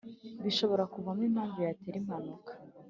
[0.43, 2.51] bishobora kuvamo impamvu yatera impanuka